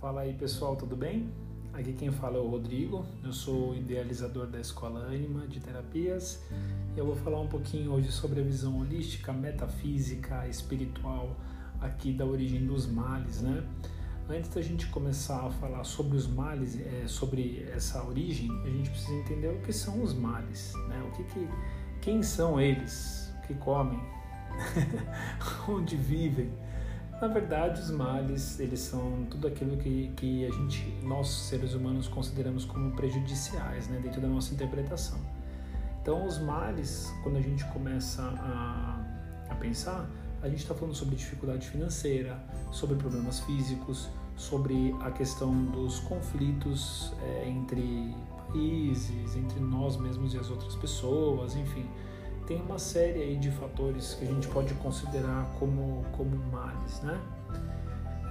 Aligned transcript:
Fala 0.00 0.22
aí 0.22 0.34
pessoal, 0.34 0.76
tudo 0.76 0.96
bem? 0.96 1.30
Aqui 1.72 1.92
quem 1.92 2.10
fala 2.10 2.36
é 2.36 2.40
o 2.40 2.48
Rodrigo, 2.48 3.06
eu 3.22 3.32
sou 3.32 3.70
o 3.70 3.74
idealizador 3.76 4.46
da 4.46 4.60
Escola 4.60 5.06
Anima 5.06 5.46
de 5.46 5.60
Terapias 5.60 6.42
e 6.94 6.98
eu 6.98 7.06
vou 7.06 7.14
falar 7.16 7.40
um 7.40 7.46
pouquinho 7.46 7.92
hoje 7.92 8.10
sobre 8.10 8.40
a 8.40 8.42
visão 8.42 8.78
holística, 8.80 9.32
metafísica, 9.32 10.46
espiritual 10.48 11.36
aqui 11.80 12.12
da 12.12 12.26
origem 12.26 12.66
dos 12.66 12.86
males, 12.86 13.40
né? 13.40 13.64
Antes 14.28 14.50
da 14.50 14.60
gente 14.60 14.86
começar 14.88 15.46
a 15.46 15.50
falar 15.50 15.84
sobre 15.84 16.16
os 16.16 16.26
males, 16.26 16.78
é, 16.78 17.06
sobre 17.06 17.68
essa 17.74 18.04
origem, 18.04 18.50
a 18.64 18.68
gente 18.68 18.90
precisa 18.90 19.14
entender 19.14 19.48
o 19.48 19.60
que 19.60 19.72
são 19.72 20.02
os 20.02 20.12
males, 20.12 20.72
né? 20.88 21.02
O 21.08 21.16
que, 21.16 21.24
que 21.24 21.48
quem 22.00 22.22
são 22.22 22.60
eles, 22.60 23.32
o 23.38 23.46
que 23.46 23.54
comem, 23.54 24.00
onde 25.68 25.96
vivem. 25.96 26.50
Na 27.20 27.28
verdade, 27.28 27.80
os 27.80 27.90
males, 27.90 28.58
eles 28.58 28.80
são 28.80 29.26
tudo 29.30 29.46
aquilo 29.46 29.76
que, 29.76 30.10
que 30.16 30.46
a 30.46 30.50
gente, 30.50 30.82
nós 31.02 31.28
seres 31.28 31.74
humanos, 31.74 32.08
consideramos 32.08 32.64
como 32.64 32.92
prejudiciais, 32.92 33.88
né, 33.88 34.00
dentro 34.02 34.22
da 34.22 34.28
nossa 34.28 34.54
interpretação. 34.54 35.18
Então, 36.00 36.26
os 36.26 36.38
males, 36.38 37.12
quando 37.22 37.36
a 37.36 37.42
gente 37.42 37.62
começa 37.66 38.22
a, 38.22 39.04
a 39.50 39.54
pensar, 39.56 40.08
a 40.40 40.48
gente 40.48 40.60
está 40.60 40.74
falando 40.74 40.94
sobre 40.94 41.14
dificuldade 41.14 41.68
financeira, 41.68 42.42
sobre 42.72 42.96
problemas 42.96 43.40
físicos, 43.40 44.08
sobre 44.34 44.96
a 45.02 45.10
questão 45.10 45.66
dos 45.66 46.00
conflitos 46.00 47.12
é, 47.22 47.50
entre 47.50 48.16
países, 48.46 49.36
entre 49.36 49.60
nós 49.60 49.98
mesmos 49.98 50.32
e 50.32 50.38
as 50.38 50.48
outras 50.48 50.74
pessoas, 50.74 51.54
enfim 51.54 51.86
tem 52.50 52.60
uma 52.60 52.80
série 52.80 53.22
aí 53.22 53.36
de 53.36 53.48
fatores 53.48 54.14
que 54.14 54.24
a 54.24 54.26
gente 54.26 54.48
pode 54.48 54.74
considerar 54.74 55.48
como, 55.56 56.04
como 56.10 56.36
males, 56.50 57.00
né? 57.00 57.16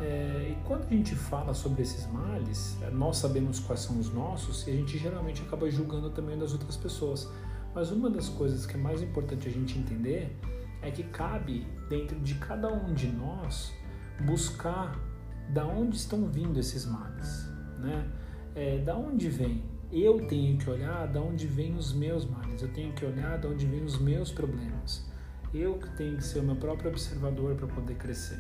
É, 0.02 0.50
e 0.52 0.58
quando 0.66 0.84
a 0.84 0.90
gente 0.90 1.16
fala 1.16 1.54
sobre 1.54 1.84
esses 1.84 2.06
males, 2.06 2.78
é, 2.82 2.90
nós 2.90 3.16
sabemos 3.16 3.62
quais 3.62 3.80
são 3.80 3.98
os 3.98 4.14
nossos 4.14 4.68
e 4.68 4.72
a 4.72 4.74
gente 4.74 4.98
geralmente 4.98 5.42
acaba 5.42 5.72
julgando 5.72 6.10
também 6.10 6.38
das 6.38 6.52
outras 6.52 6.76
pessoas. 6.76 7.30
Mas 7.74 7.92
uma 7.92 8.10
das 8.10 8.28
coisas 8.28 8.66
que 8.66 8.76
é 8.76 8.78
mais 8.78 9.02
importante 9.02 9.48
a 9.48 9.52
gente 9.52 9.80
entender 9.80 10.38
é 10.82 10.92
que 10.92 11.04
cabe 11.04 11.66
dentro 11.88 12.20
de 12.20 12.36
cada 12.36 12.68
um 12.68 12.94
de 12.94 13.08
nós 13.08 13.72
buscar 14.26 15.00
da 15.54 15.66
onde 15.66 15.96
estão 15.96 16.28
vindo 16.28 16.60
esses 16.60 16.86
males, 16.86 17.48
né? 17.80 18.06
É, 18.54 18.80
da 18.80 18.98
onde 18.98 19.30
vem? 19.30 19.64
Eu 19.92 20.28
tenho 20.28 20.58
que 20.58 20.70
olhar 20.70 21.08
de 21.08 21.18
onde 21.18 21.48
vêm 21.48 21.76
os 21.76 21.94
meus 21.94 22.26
males, 22.26 22.62
eu 22.62 22.72
tenho 22.72 22.94
que 22.94 23.06
olhar 23.06 23.38
de 23.40 23.48
onde 23.48 23.66
vêm 23.66 23.84
os 23.84 23.98
meus 23.98 24.32
problemas. 24.32 25.08
Eu 25.54 25.80
que 25.80 25.90
tenho 25.92 26.18
que 26.18 26.24
ser 26.24 26.40
o 26.40 26.44
meu 26.44 26.56
próprio 26.56 26.90
observador 26.92 27.56
para 27.56 27.68
poder 27.68 27.96
crescer. 27.96 28.40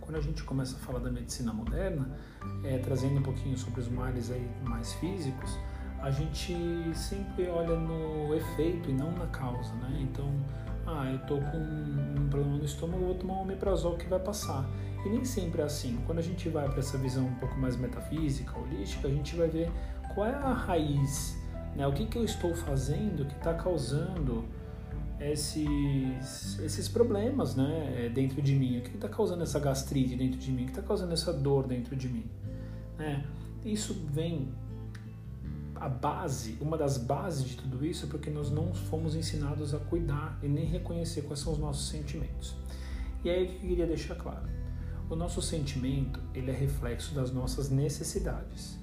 Quando 0.00 0.16
a 0.16 0.20
gente 0.20 0.42
começa 0.44 0.76
a 0.76 0.78
falar 0.78 0.98
da 0.98 1.10
medicina 1.10 1.52
moderna, 1.52 2.10
é, 2.62 2.76
trazendo 2.78 3.20
um 3.20 3.22
pouquinho 3.22 3.56
sobre 3.56 3.80
os 3.80 3.88
males 3.88 4.30
aí 4.30 4.50
mais 4.64 4.92
físicos, 4.94 5.58
a 6.02 6.10
gente 6.10 6.54
sempre 6.94 7.48
olha 7.48 7.76
no 7.76 8.34
efeito 8.34 8.90
e 8.90 8.92
não 8.92 9.12
na 9.12 9.28
causa, 9.28 9.72
né? 9.74 9.98
Então, 10.00 10.28
ah, 10.92 11.10
eu 11.10 11.18
tô 11.26 11.36
com 11.38 11.58
um 11.58 12.28
problema 12.28 12.58
no 12.58 12.64
estômago, 12.64 13.04
vou 13.04 13.14
tomar 13.14 13.34
um 13.34 13.42
omeprazol 13.42 13.96
que 13.96 14.06
vai 14.06 14.18
passar. 14.18 14.68
E 15.04 15.08
nem 15.08 15.24
sempre 15.24 15.62
é 15.62 15.64
assim. 15.64 15.98
Quando 16.06 16.18
a 16.18 16.22
gente 16.22 16.48
vai 16.48 16.68
para 16.68 16.78
essa 16.78 16.96
visão 16.96 17.26
um 17.26 17.34
pouco 17.34 17.58
mais 17.58 17.76
metafísica, 17.76 18.58
holística, 18.58 19.08
a 19.08 19.10
gente 19.10 19.34
vai 19.34 19.48
ver 19.48 19.70
qual 20.14 20.26
é 20.26 20.34
a 20.34 20.52
raiz, 20.52 21.36
né? 21.74 21.86
O 21.86 21.92
que, 21.92 22.06
que 22.06 22.16
eu 22.16 22.24
estou 22.24 22.54
fazendo 22.54 23.26
que 23.26 23.34
está 23.34 23.54
causando 23.54 24.44
esses, 25.18 26.58
esses 26.60 26.88
problemas, 26.88 27.56
né? 27.56 28.10
Dentro 28.14 28.40
de 28.40 28.54
mim. 28.54 28.78
O 28.78 28.82
que 28.82 28.94
está 28.94 29.08
causando 29.08 29.42
essa 29.42 29.58
gastrite 29.58 30.14
dentro 30.14 30.38
de 30.38 30.52
mim? 30.52 30.62
O 30.62 30.66
que 30.66 30.72
está 30.72 30.82
causando 30.82 31.12
essa 31.12 31.32
dor 31.32 31.66
dentro 31.66 31.96
de 31.96 32.08
mim? 32.08 32.24
Né? 32.98 33.24
Isso 33.64 33.94
vem 34.10 34.52
a 35.82 35.88
base, 35.88 36.56
uma 36.60 36.78
das 36.78 36.96
bases 36.96 37.44
de 37.44 37.56
tudo 37.56 37.84
isso 37.84 38.06
é 38.06 38.08
porque 38.08 38.30
nós 38.30 38.52
não 38.52 38.72
fomos 38.72 39.16
ensinados 39.16 39.74
a 39.74 39.80
cuidar 39.80 40.38
e 40.40 40.46
nem 40.46 40.64
reconhecer 40.64 41.22
quais 41.22 41.40
são 41.40 41.52
os 41.52 41.58
nossos 41.58 41.88
sentimentos. 41.88 42.54
E 43.24 43.28
aí 43.28 43.44
o 43.44 43.48
que 43.48 43.54
eu 43.56 43.60
queria 43.70 43.86
deixar 43.88 44.14
claro? 44.14 44.48
O 45.10 45.16
nosso 45.16 45.42
sentimento, 45.42 46.20
ele 46.32 46.52
é 46.52 46.54
reflexo 46.54 47.12
das 47.16 47.32
nossas 47.32 47.68
necessidades. 47.68 48.78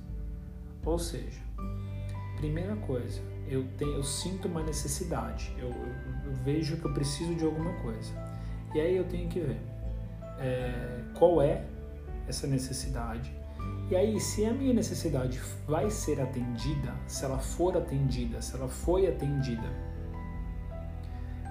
Ou 0.83 0.99
seja, 0.99 1.39
primeira 2.35 2.75
coisa, 2.75 3.21
eu, 3.47 3.65
tenho, 3.77 3.93
eu 3.93 4.03
sinto 4.03 4.49
uma 4.49 4.61
necessidade, 4.61 5.55
eu, 5.57 5.69
eu, 5.69 6.31
eu, 6.31 6.33
vejo 6.43 6.75
que 6.75 6.85
eu 6.85 6.93
preciso 6.93 7.33
de 7.33 7.45
alguma 7.45 7.71
coisa. 7.81 8.11
E 8.75 8.81
aí 8.81 8.97
eu 8.97 9.05
tenho 9.05 9.29
que 9.29 9.39
ver 9.39 9.61
é, 10.37 11.01
qual 11.17 11.41
é 11.41 11.65
essa 12.27 12.45
necessidade. 12.45 13.33
E 13.89 13.95
aí, 13.95 14.19
se 14.19 14.45
a 14.45 14.53
minha 14.53 14.73
necessidade 14.73 15.41
vai 15.67 15.89
ser 15.89 16.21
atendida, 16.21 16.93
se 17.07 17.25
ela 17.25 17.39
for 17.39 17.75
atendida, 17.75 18.39
se 18.39 18.55
ela 18.55 18.67
foi 18.67 19.07
atendida, 19.07 19.67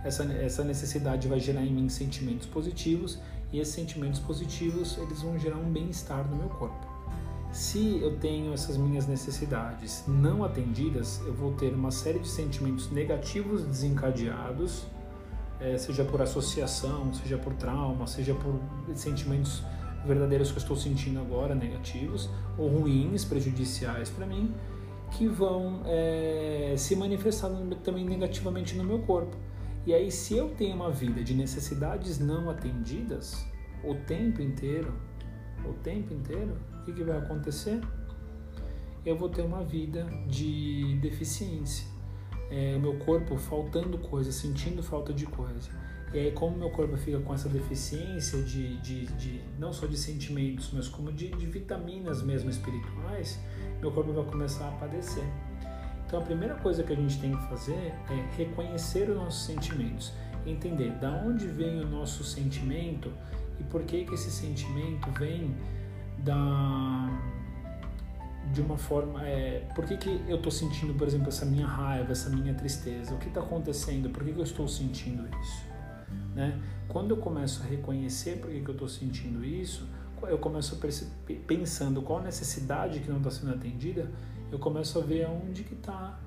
essa, 0.04 0.22
essa 0.25 0.62
necessidade 0.62 1.26
vai 1.26 1.41
gerar 1.41 1.62
em 1.62 1.72
mim 1.72 1.88
sentimentos 1.88 2.47
positivos 2.47 3.19
e 3.53 3.59
esses 3.59 3.75
sentimentos 3.75 4.21
positivos 4.21 4.97
eles 4.99 5.21
vão 5.21 5.37
gerar 5.37 5.56
um 5.56 5.72
bem-estar 5.72 6.28
no 6.28 6.37
meu 6.37 6.49
corpo. 6.49 6.87
Se 7.50 7.99
eu 8.00 8.16
tenho 8.19 8.53
essas 8.53 8.76
minhas 8.76 9.06
necessidades 9.06 10.05
não 10.06 10.44
atendidas, 10.44 11.20
eu 11.26 11.34
vou 11.34 11.55
ter 11.55 11.72
uma 11.75 11.91
série 11.91 12.20
de 12.20 12.28
sentimentos 12.28 12.91
negativos 12.91 13.65
desencadeados, 13.65 14.87
é, 15.59 15.76
seja 15.76 16.05
por 16.05 16.22
associação, 16.22 17.12
seja 17.15 17.37
por 17.37 17.53
trauma, 17.55 18.06
seja 18.06 18.34
por 18.34 18.60
sentimentos 18.94 19.62
verdadeiros 20.06 20.50
que 20.50 20.59
eu 20.59 20.62
estou 20.62 20.76
sentindo 20.76 21.20
agora, 21.20 21.54
negativos, 21.54 22.31
ou 22.56 22.69
ruins, 22.69 23.25
prejudiciais 23.25 24.10
para 24.10 24.26
mim, 24.26 24.54
que 25.12 25.26
vão 25.26 25.82
é, 25.86 26.75
se 26.76 26.94
manifestar 26.94 27.50
também 27.82 28.04
negativamente 28.04 28.76
no 28.76 28.84
meu 28.84 29.00
corpo. 29.00 29.37
E 29.87 29.94
aí, 29.94 30.10
se 30.10 30.37
eu 30.37 30.50
tenho 30.50 30.75
uma 30.75 30.91
vida 30.91 31.22
de 31.22 31.34
necessidades 31.34 32.19
não 32.19 32.50
atendidas 32.50 33.47
o 33.82 33.94
tempo 33.94 34.42
inteiro, 34.42 34.92
o 35.64 35.72
tempo 35.72 36.12
inteiro, 36.12 36.56
o 36.81 36.84
que, 36.84 36.92
que 36.92 37.03
vai 37.03 37.16
acontecer? 37.16 37.81
Eu 39.04 39.16
vou 39.16 39.28
ter 39.28 39.42
uma 39.42 39.64
vida 39.64 40.06
de 40.26 40.98
deficiência. 41.00 41.87
É, 42.50 42.78
meu 42.78 42.94
corpo 42.98 43.36
faltando 43.36 43.98
coisa, 43.98 44.32
sentindo 44.32 44.82
falta 44.82 45.12
de 45.12 45.26
coisa. 45.26 45.70
E 46.12 46.19
aí, 46.19 46.32
como 46.32 46.56
meu 46.56 46.70
corpo 46.70 46.97
fica 46.97 47.20
com 47.20 47.34
essa 47.34 47.48
deficiência 47.48 48.42
de, 48.42 48.78
de, 48.78 49.06
de 49.06 49.41
não 49.59 49.72
só 49.72 49.86
de 49.86 49.97
sentimentos, 49.97 50.70
mas 50.72 50.88
como 50.88 51.12
de, 51.12 51.28
de 51.28 51.47
vitaminas 51.47 52.22
mesmo 52.22 52.48
espirituais, 52.48 53.38
meu 53.81 53.92
corpo 53.92 54.12
vai 54.12 54.25
começar 54.25 54.69
a 54.69 54.72
padecer. 54.72 55.25
Então, 56.06 56.20
a 56.20 56.22
primeira 56.22 56.54
coisa 56.54 56.82
que 56.82 56.92
a 56.94 56.97
gente 56.97 57.20
tem 57.20 57.37
que 57.37 57.48
fazer 57.48 57.75
é 57.75 58.37
reconhecer 58.38 59.10
os 59.10 59.16
nossos 59.16 59.44
sentimentos, 59.44 60.12
entender 60.47 60.92
da 60.92 61.10
onde 61.10 61.47
vem 61.47 61.81
o 61.81 61.87
nosso 61.87 62.25
sentimento 62.25 63.12
e 63.60 63.64
por 63.64 63.82
que 63.82 64.04
que 64.04 64.14
esse 64.14 64.31
sentimento 64.31 65.10
vem 65.19 65.54
da 66.19 67.10
de 68.53 68.60
uma 68.60 68.76
forma 68.76 69.26
é, 69.26 69.69
por 69.75 69.84
que, 69.84 69.97
que 69.97 70.25
eu 70.26 70.36
estou 70.36 70.50
sentindo 70.50 70.94
por 70.94 71.06
exemplo 71.06 71.28
essa 71.28 71.44
minha 71.44 71.66
raiva 71.66 72.12
essa 72.12 72.31
minha 72.31 72.54
tristeza? 72.54 73.14
O 73.14 73.19
que 73.19 73.28
está 73.28 73.41
acontecendo? 73.41 74.10
Por 74.10 74.25
que, 74.25 74.32
que 74.32 74.38
eu 74.38 74.44
estou 74.44 74.66
sentindo 74.66 75.28
isso? 75.41 75.64
Né? 76.34 76.58
Quando 76.88 77.10
eu 77.10 77.16
começo 77.19 77.62
a 77.62 77.66
reconhecer 77.66 78.38
por 78.38 78.50
que, 78.50 78.60
que 78.60 78.69
eu 78.69 78.72
estou 78.72 78.88
sentindo 78.88 79.44
isso 79.44 79.87
eu 80.22 80.38
começo 80.38 80.81
pensando 81.47 82.03
qual 82.03 82.19
a 82.19 82.22
necessidade 82.22 82.98
que 83.00 83.08
não 83.08 83.19
está 83.19 83.31
sendo 83.31 83.54
atendida 83.54 84.10
eu 84.50 84.58
começo 84.58 84.98
a 84.98 85.03
ver 85.03 85.25
aonde 85.25 85.62
que 85.62 85.75
está 85.75 86.19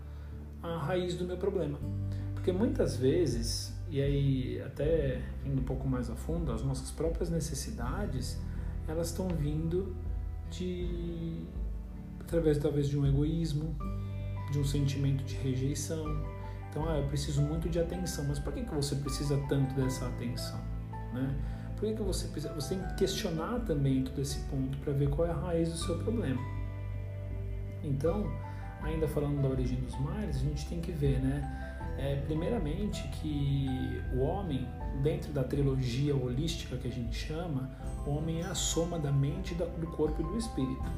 a 0.62 0.78
raiz 0.78 1.16
do 1.16 1.26
meu 1.26 1.38
problema. 1.38 1.80
Porque 2.36 2.52
muitas 2.52 2.96
vezes 2.96 3.74
e 3.92 4.02
aí, 4.02 4.62
até 4.62 5.22
indo 5.46 5.60
um 5.60 5.66
pouco 5.66 5.86
mais 5.86 6.10
a 6.10 6.16
fundo, 6.16 6.54
as 6.54 6.64
nossas 6.64 6.90
próprias 6.92 7.30
necessidades, 7.30 8.40
elas 8.88 9.08
estão 9.08 9.28
vindo 9.28 9.94
de 10.50 11.44
através 12.32 12.58
talvez 12.58 12.88
de 12.88 12.98
um 12.98 13.06
egoísmo, 13.06 13.76
de 14.52 14.58
um 14.58 14.64
sentimento 14.64 15.22
de 15.26 15.36
rejeição. 15.36 16.06
Então, 16.70 16.88
ah, 16.90 16.98
eu 16.98 17.08
preciso 17.10 17.42
muito 17.42 17.68
de 17.68 17.78
atenção, 17.78 18.24
mas 18.26 18.40
por 18.40 18.54
que, 18.54 18.64
que 18.64 18.74
você 18.74 18.96
precisa 18.96 19.38
tanto 19.50 19.76
dessa 19.76 20.08
atenção? 20.08 20.62
Né? 21.14 21.36
Por 21.76 21.90
que, 21.90 21.96
que 21.96 22.02
você 22.02 22.30
precisa? 22.30 22.54
Você 22.54 22.76
tem 22.76 22.88
que 22.88 22.96
questionar 22.96 23.60
também 23.66 24.06
todo 24.06 24.22
esse 24.22 24.40
ponto 24.50 24.78
para 24.78 24.94
ver 24.94 25.10
qual 25.10 25.28
é 25.28 25.32
a 25.32 25.36
raiz 25.36 25.70
do 25.70 25.78
seu 25.78 25.98
problema. 25.98 26.40
Então, 27.84 28.32
ainda 28.82 29.10
falando 29.10 29.42
da 29.42 29.50
origem 29.50 29.82
dos 29.82 30.00
males, 30.00 30.38
a 30.38 30.40
gente 30.40 30.66
tem 30.68 30.80
que 30.80 30.94
ver, 30.94 31.20
né? 31.20 31.58
É, 31.98 32.16
primeiramente 32.16 33.06
que 33.10 33.68
o 34.14 34.22
homem, 34.22 34.66
dentro 35.04 35.34
da 35.34 35.44
trilogia 35.44 36.16
holística 36.16 36.78
que 36.78 36.88
a 36.88 36.92
gente 36.92 37.14
chama, 37.14 37.70
o 38.08 38.12
homem 38.12 38.42
é 38.42 38.46
a 38.46 38.56
soma 38.56 38.98
da 38.98 39.12
mente, 39.12 39.54
do 39.54 39.88
corpo 39.88 40.22
e 40.22 40.24
do 40.24 40.38
espírito. 40.38 40.90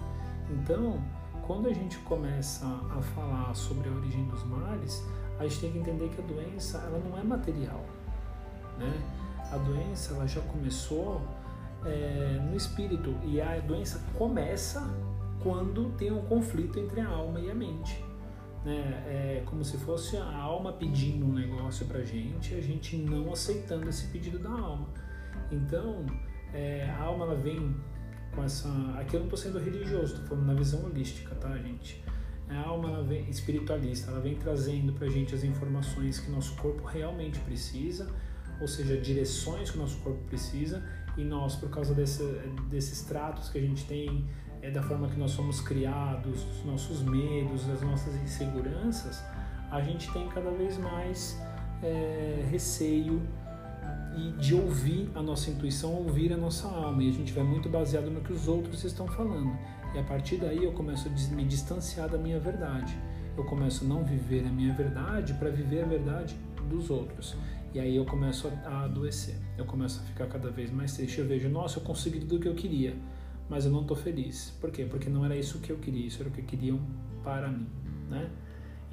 Então, 0.51 1.01
quando 1.45 1.67
a 1.67 1.73
gente 1.73 1.97
começa 1.99 2.65
a 2.65 3.01
falar 3.01 3.53
sobre 3.53 3.89
a 3.89 3.91
origem 3.91 4.23
dos 4.25 4.43
males, 4.43 5.03
a 5.39 5.43
gente 5.43 5.59
tem 5.59 5.71
que 5.71 5.77
entender 5.79 6.09
que 6.09 6.21
a 6.21 6.25
doença 6.25 6.77
ela 6.79 6.99
não 6.99 7.17
é 7.17 7.23
material, 7.23 7.83
né? 8.77 8.93
A 9.51 9.57
doença 9.57 10.13
ela 10.13 10.25
já 10.25 10.41
começou 10.41 11.21
é, 11.85 12.39
no 12.49 12.55
espírito 12.55 13.15
e 13.23 13.41
a 13.41 13.59
doença 13.59 14.01
começa 14.17 14.81
quando 15.41 15.91
tem 15.97 16.11
um 16.11 16.23
conflito 16.25 16.79
entre 16.79 17.01
a 17.01 17.07
alma 17.07 17.39
e 17.39 17.51
a 17.51 17.55
mente. 17.55 18.03
Né? 18.63 19.03
É 19.05 19.43
como 19.45 19.63
se 19.63 19.77
fosse 19.77 20.15
a 20.15 20.37
alma 20.37 20.71
pedindo 20.71 21.25
um 21.25 21.33
negócio 21.33 21.85
pra 21.85 22.01
gente 22.01 22.53
e 22.53 22.57
a 22.57 22.61
gente 22.61 22.95
não 22.95 23.33
aceitando 23.33 23.89
esse 23.89 24.07
pedido 24.07 24.39
da 24.39 24.49
alma. 24.49 24.87
Então, 25.51 26.05
é, 26.53 26.89
a 26.97 27.03
alma 27.03 27.25
ela 27.25 27.35
vem 27.35 27.75
com 28.35 28.43
essa. 28.43 28.69
Aqui 28.99 29.15
eu 29.15 29.19
não 29.19 29.27
estou 29.27 29.37
sendo 29.37 29.59
religioso, 29.59 30.13
estou 30.13 30.27
falando 30.27 30.45
na 30.45 30.53
visão 30.53 30.83
holística, 30.83 31.33
tá, 31.35 31.57
gente? 31.57 32.03
A 32.49 32.67
alma 32.67 33.01
vem, 33.03 33.29
espiritualista, 33.29 34.11
ela 34.11 34.19
vem 34.19 34.35
trazendo 34.35 34.93
para 34.93 35.07
a 35.07 35.09
gente 35.09 35.33
as 35.33 35.43
informações 35.43 36.19
que 36.19 36.29
nosso 36.29 36.55
corpo 36.55 36.83
realmente 36.85 37.39
precisa, 37.39 38.09
ou 38.61 38.67
seja, 38.67 38.97
direções 38.97 39.71
que 39.71 39.77
nosso 39.77 39.97
corpo 39.99 40.19
precisa, 40.25 40.83
e 41.17 41.23
nós, 41.23 41.55
por 41.55 41.69
causa 41.69 41.93
desse, 41.93 42.23
desses 42.69 43.01
tratos 43.03 43.49
que 43.49 43.57
a 43.57 43.61
gente 43.61 43.85
tem, 43.85 44.27
é, 44.61 44.71
da 44.71 44.81
forma 44.81 45.07
que 45.07 45.17
nós 45.17 45.31
somos 45.31 45.61
criados, 45.61 46.43
dos 46.43 46.65
nossos 46.65 47.01
medos, 47.01 47.65
das 47.65 47.81
nossas 47.81 48.15
inseguranças, 48.15 49.23
a 49.69 49.81
gente 49.81 50.11
tem 50.13 50.27
cada 50.29 50.51
vez 50.51 50.77
mais 50.77 51.37
é, 51.81 52.45
receio 52.49 53.21
e 54.17 54.31
de 54.33 54.53
ouvir 54.53 55.09
a 55.15 55.21
nossa 55.21 55.49
intuição, 55.49 55.93
ouvir 55.93 56.31
a 56.33 56.37
nossa 56.37 56.67
alma. 56.67 57.03
E 57.03 57.09
a 57.09 57.13
gente 57.13 57.33
vai 57.33 57.43
muito 57.43 57.69
baseado 57.69 58.09
no 58.09 58.21
que 58.21 58.33
os 58.33 58.47
outros 58.47 58.83
estão 58.83 59.07
falando. 59.07 59.57
E 59.93 59.99
a 59.99 60.03
partir 60.03 60.37
daí 60.37 60.63
eu 60.63 60.71
começo 60.71 61.07
a 61.07 61.35
me 61.35 61.45
distanciar 61.45 62.09
da 62.09 62.17
minha 62.17 62.39
verdade. 62.39 62.97
Eu 63.37 63.43
começo 63.45 63.83
a 63.83 63.87
não 63.87 64.03
viver 64.03 64.45
a 64.45 64.49
minha 64.49 64.73
verdade 64.73 65.33
para 65.33 65.49
viver 65.49 65.83
a 65.83 65.87
verdade 65.87 66.35
dos 66.69 66.89
outros. 66.89 67.35
E 67.73 67.79
aí 67.79 67.95
eu 67.95 68.05
começo 68.05 68.47
a 68.65 68.83
adoecer. 68.83 69.35
Eu 69.57 69.65
começo 69.65 69.99
a 69.99 70.03
ficar 70.03 70.27
cada 70.27 70.49
vez 70.51 70.71
mais 70.71 70.93
triste. 70.93 71.19
Eu 71.19 71.27
vejo, 71.27 71.49
nossa, 71.49 71.79
eu 71.79 71.83
consegui 71.83 72.19
tudo 72.19 72.35
o 72.35 72.39
que 72.39 72.47
eu 72.47 72.53
queria, 72.53 72.95
mas 73.49 73.65
eu 73.65 73.71
não 73.71 73.81
estou 73.81 73.97
feliz. 73.97 74.55
Por 74.61 74.69
quê? 74.69 74.85
Porque 74.85 75.09
não 75.09 75.25
era 75.25 75.35
isso 75.35 75.59
que 75.59 75.71
eu 75.71 75.77
queria, 75.77 76.05
isso 76.05 76.21
era 76.21 76.29
o 76.29 76.31
que 76.31 76.43
queriam 76.43 76.79
para 77.23 77.47
mim, 77.47 77.67
né? 78.09 78.29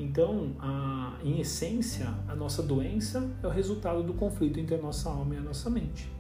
Então, 0.01 0.57
a, 0.59 1.19
em 1.23 1.41
essência, 1.41 2.09
a 2.27 2.35
nossa 2.35 2.63
doença 2.63 3.31
é 3.43 3.47
o 3.47 3.51
resultado 3.51 4.03
do 4.03 4.15
conflito 4.15 4.59
entre 4.59 4.75
a 4.75 4.79
nossa 4.79 5.11
alma 5.11 5.35
e 5.35 5.39
a 5.39 5.43
nossa 5.43 5.69
mente. 5.69 6.11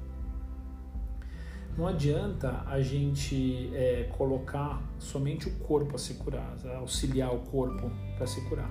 Não 1.79 1.87
adianta 1.87 2.63
a 2.67 2.79
gente 2.83 3.71
é, 3.75 4.11
colocar 4.19 4.83
somente 4.99 5.49
o 5.49 5.53
corpo 5.61 5.97
a 5.97 5.99
se 5.99 6.15
curar, 6.15 6.55
auxiliar 6.79 7.35
o 7.35 7.39
corpo 7.39 7.91
para 8.19 8.27
se 8.27 8.43
curar. 8.51 8.71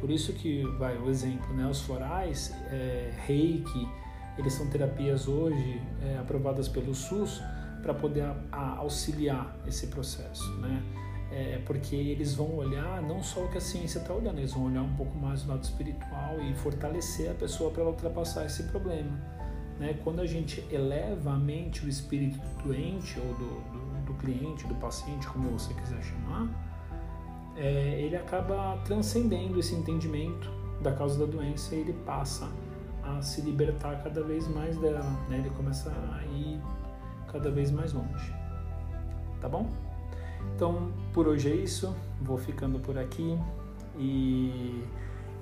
Por 0.00 0.10
isso 0.10 0.32
que, 0.32 0.64
vai, 0.78 0.98
o 0.98 1.08
exemplo, 1.08 1.54
né, 1.54 1.68
os 1.70 1.82
florais, 1.82 2.52
é, 2.72 3.14
reiki, 3.24 3.88
eles 4.36 4.52
são 4.52 4.68
terapias 4.68 5.28
hoje 5.28 5.80
é, 6.02 6.18
aprovadas 6.18 6.66
pelo 6.68 6.92
SUS 6.92 7.40
para 7.82 7.94
poder 7.94 8.24
a, 8.24 8.36
a 8.50 8.76
auxiliar 8.78 9.56
esse 9.64 9.86
processo, 9.86 10.50
né? 10.56 10.82
É, 11.32 11.60
porque 11.64 11.94
eles 11.94 12.34
vão 12.34 12.56
olhar 12.56 13.00
não 13.02 13.22
só 13.22 13.44
o 13.44 13.48
que 13.48 13.58
a 13.58 13.60
ciência 13.60 14.00
está 14.00 14.12
olhando, 14.12 14.38
eles 14.38 14.52
vão 14.52 14.64
olhar 14.64 14.82
um 14.82 14.96
pouco 14.96 15.16
mais 15.16 15.44
o 15.44 15.48
lado 15.48 15.62
espiritual 15.62 16.40
e 16.40 16.52
fortalecer 16.54 17.30
a 17.30 17.34
pessoa 17.34 17.70
para 17.70 17.82
ela 17.82 17.90
ultrapassar 17.92 18.46
esse 18.46 18.64
problema. 18.64 19.16
Né? 19.78 19.98
Quando 20.02 20.20
a 20.20 20.26
gente 20.26 20.66
eleva 20.70 21.32
a 21.32 21.38
mente, 21.38 21.84
o 21.84 21.88
espírito 21.88 22.38
do 22.38 22.64
doente 22.64 23.18
ou 23.20 23.34
do, 23.34 23.60
do, 23.70 24.06
do 24.06 24.14
cliente, 24.14 24.66
do 24.66 24.74
paciente, 24.74 25.26
como 25.28 25.50
você 25.50 25.72
quiser 25.72 26.02
chamar, 26.02 26.48
é, 27.56 28.00
ele 28.00 28.16
acaba 28.16 28.76
transcendendo 28.84 29.58
esse 29.58 29.74
entendimento 29.74 30.50
da 30.82 30.92
causa 30.92 31.18
da 31.18 31.30
doença 31.30 31.74
e 31.74 31.80
ele 31.80 31.92
passa 32.04 32.50
a 33.02 33.22
se 33.22 33.40
libertar 33.40 34.02
cada 34.02 34.22
vez 34.22 34.48
mais 34.48 34.76
dela, 34.78 35.04
né? 35.28 35.38
ele 35.38 35.50
começa 35.50 35.90
a 35.90 36.24
ir 36.26 36.60
cada 37.28 37.50
vez 37.50 37.70
mais 37.70 37.92
longe. 37.92 38.34
Tá 39.40 39.48
bom? 39.48 39.70
Então, 40.54 40.92
por 41.12 41.26
hoje 41.26 41.50
é 41.50 41.54
isso. 41.54 41.94
Vou 42.20 42.36
ficando 42.36 42.78
por 42.78 42.98
aqui 42.98 43.38
e 43.98 44.84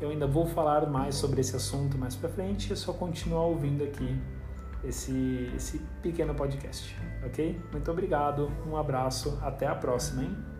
eu 0.01 0.11
ainda 0.11 0.27
vou 0.27 0.47
falar 0.47 0.89
mais 0.89 1.17
sobre 1.17 1.41
esse 1.41 1.57
assunto 1.57 1.99
mais 1.99 2.15
para 2.15 2.29
frente. 2.29 2.73
É 2.73 2.77
só 2.77 2.93
continuar 2.93 3.45
ouvindo 3.45 3.83
aqui 3.83 4.17
esse, 4.85 5.51
esse 5.57 5.79
pequeno 6.03 6.35
podcast, 6.35 6.97
ok? 7.27 7.61
Muito 7.73 7.91
obrigado, 7.91 8.51
um 8.67 8.77
abraço, 8.77 9.39
até 9.43 9.67
a 9.67 9.75
próxima, 9.75 10.23
hein? 10.23 10.58